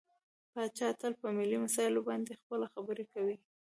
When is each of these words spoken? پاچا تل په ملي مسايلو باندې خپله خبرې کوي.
پاچا 0.51 0.87
تل 0.99 1.13
په 1.21 1.27
ملي 1.37 1.57
مسايلو 1.65 2.05
باندې 2.09 2.39
خپله 2.41 2.65
خبرې 2.73 3.05
کوي. 3.13 3.35